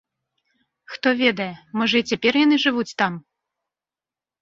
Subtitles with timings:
[0.93, 1.47] Хто ведае,
[1.81, 3.13] можа, і цяпер яны жывуць там?